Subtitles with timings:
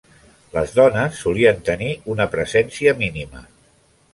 [0.53, 3.45] Les dones solien tenir una presència mínima.